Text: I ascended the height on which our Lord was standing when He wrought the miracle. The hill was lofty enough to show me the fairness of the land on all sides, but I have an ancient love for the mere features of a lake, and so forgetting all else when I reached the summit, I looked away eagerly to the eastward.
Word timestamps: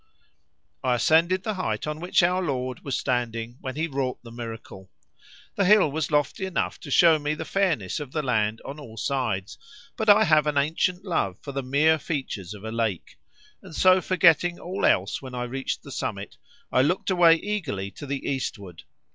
I 0.83 0.95
ascended 0.95 1.43
the 1.43 1.53
height 1.53 1.85
on 1.85 1.99
which 1.99 2.23
our 2.23 2.41
Lord 2.41 2.83
was 2.83 2.97
standing 2.97 3.59
when 3.61 3.75
He 3.75 3.85
wrought 3.87 4.17
the 4.23 4.31
miracle. 4.31 4.89
The 5.55 5.65
hill 5.65 5.91
was 5.91 6.09
lofty 6.09 6.43
enough 6.47 6.79
to 6.79 6.89
show 6.89 7.19
me 7.19 7.35
the 7.35 7.45
fairness 7.45 7.99
of 7.99 8.11
the 8.11 8.23
land 8.23 8.63
on 8.65 8.79
all 8.79 8.97
sides, 8.97 9.59
but 9.95 10.09
I 10.09 10.23
have 10.23 10.47
an 10.47 10.57
ancient 10.57 11.05
love 11.05 11.37
for 11.43 11.51
the 11.51 11.61
mere 11.61 11.99
features 11.99 12.55
of 12.55 12.63
a 12.63 12.71
lake, 12.71 13.19
and 13.61 13.75
so 13.75 14.01
forgetting 14.01 14.57
all 14.59 14.87
else 14.87 15.21
when 15.21 15.35
I 15.35 15.43
reached 15.43 15.83
the 15.83 15.91
summit, 15.91 16.37
I 16.71 16.81
looked 16.81 17.11
away 17.11 17.35
eagerly 17.35 17.91
to 17.91 18.07
the 18.07 18.27
eastward. 18.27 18.81